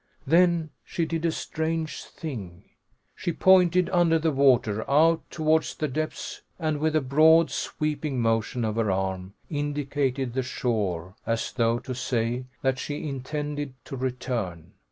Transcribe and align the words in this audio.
Then 0.25 0.71
she 0.83 1.05
did 1.05 1.25
a 1.25 1.31
strange 1.31 2.05
thing. 2.05 2.63
She 3.15 3.31
pointed, 3.31 3.87
under 3.91 4.17
the 4.17 4.31
water, 4.31 4.83
out 4.89 5.21
towards 5.29 5.75
the 5.75 5.87
depths 5.87 6.41
and 6.57 6.79
with 6.79 6.95
a 6.95 7.01
broad, 7.01 7.51
sweeping 7.51 8.19
motion 8.19 8.65
of 8.65 8.77
her 8.77 8.89
arm, 8.89 9.35
indicated 9.47 10.33
the 10.33 10.41
shore, 10.41 11.13
as 11.27 11.51
though 11.51 11.77
to 11.77 11.93
say 11.93 12.45
that 12.63 12.79
she 12.79 13.07
intended 13.07 13.75
to 13.85 13.95
return. 13.95 14.71